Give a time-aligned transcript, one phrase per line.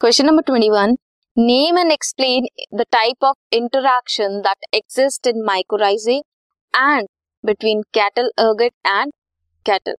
[0.00, 0.96] Question number 21.
[1.36, 6.22] Name and explain the type of interaction that exists in mycorrhizae
[6.74, 7.06] and
[7.44, 9.12] between cattle, ergot and
[9.66, 9.98] cattle.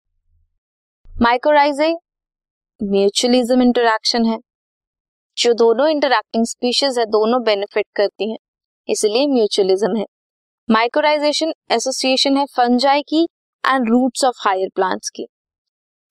[1.07, 1.93] Mycorrhizae
[2.79, 4.37] mutualism interaction है
[5.37, 8.37] जो दोनों interacting species है, दोनों benefit करती हैं,
[8.89, 10.05] इसलिए mutualism है
[10.69, 13.23] माइक्रोराइजेशन एसोसिएशन है फंजाई की
[13.63, 15.27] and roots of higher plants की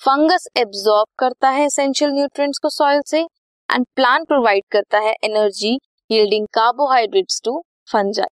[0.02, 3.26] फंगस एब्जॉर्ब करता है एसेंशियल न्यूट्रिएंट्स को सॉइल से
[3.70, 5.78] एंड प्लांट प्रोवाइड करता है energy
[6.10, 7.60] yielding carbohydrates to
[7.92, 8.26] fungi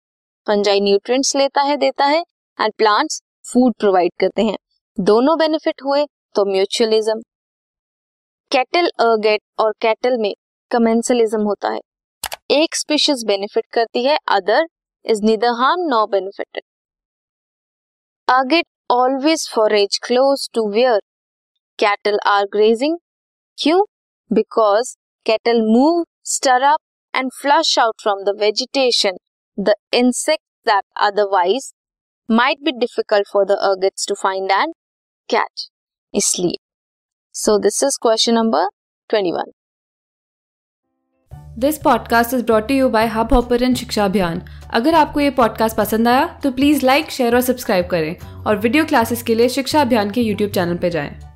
[0.47, 2.23] fungi nutrients लेता है देता है
[2.59, 4.57] एंड प्लांट्स फ़ूड प्रोवाइड करते हैं
[4.97, 6.05] दोनों बेनिफिट हुए
[6.35, 7.21] तो म्यूचुअलिज्म
[8.51, 10.33] कैटल अर्गेट और कैटल में
[10.71, 11.79] कमेंसलिज्म होता है
[12.51, 14.67] एक स्पीशीज बेनिफिट करती है other
[15.05, 16.63] is neither harm no benefited
[18.27, 20.99] ergot always forage close to where
[21.79, 22.97] cattle are grazing
[23.57, 23.81] क्यों
[24.31, 24.95] because
[25.27, 26.79] cattle move stir up
[27.13, 29.17] and flush out from vegetation
[29.57, 31.71] the insect that otherwise
[32.29, 34.73] might be difficult for the ergots to find and
[35.29, 35.67] catch
[36.13, 36.57] इसलिए
[37.35, 38.67] so this is question number
[39.09, 39.51] twenty one
[41.59, 44.41] this podcast is brought you by Hub Hopper शिक्षा अभियान
[44.73, 48.85] अगर आपको ये podcast पसंद आया तो please like share और सब्सक्राइब करें और वीडियो
[48.85, 51.26] क्लासेस के लिए शिक्षा अभियान के यूट्यूब चैनल पर जाएँ।